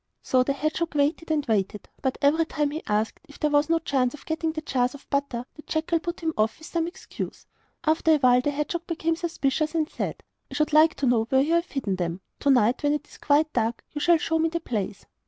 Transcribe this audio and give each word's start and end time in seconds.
So 0.23 0.41
the 0.41 0.53
hedgehog 0.53 0.95
waited 0.95 1.29
and 1.29 1.45
waited; 1.45 1.87
but 2.01 2.17
every 2.23 2.47
time 2.47 2.71
he 2.71 2.81
asked 2.87 3.19
if 3.29 3.39
there 3.39 3.51
was 3.51 3.69
no 3.69 3.77
chance 3.77 4.15
of 4.15 4.25
getting 4.25 4.51
jars 4.65 4.95
of 4.95 5.07
butter 5.11 5.45
the 5.53 5.61
jackal 5.61 5.99
put 5.99 6.21
him 6.21 6.33
off 6.35 6.57
with 6.57 6.67
some 6.67 6.87
excuse. 6.87 7.45
After 7.83 8.15
a 8.15 8.17
while 8.17 8.41
the 8.41 8.49
hedgehog 8.49 8.87
became 8.87 9.15
suspicious, 9.15 9.75
and 9.75 9.87
said: 9.87 10.23
'I 10.49 10.53
should 10.55 10.73
like 10.73 10.95
to 10.95 11.05
know 11.05 11.25
where 11.25 11.41
you 11.41 11.53
have 11.53 11.69
hidden 11.69 11.97
them. 11.97 12.21
To 12.39 12.49
night, 12.49 12.81
when 12.81 12.93
it 12.93 13.07
is 13.07 13.19
quite 13.19 13.53
dark, 13.53 13.85
you 13.91 14.01
shall 14.01 14.17
show 14.17 14.39
me 14.39 14.49
the 14.49 14.59
place. 14.59 15.05